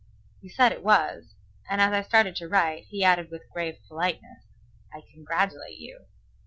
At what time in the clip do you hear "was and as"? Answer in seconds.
0.83-1.93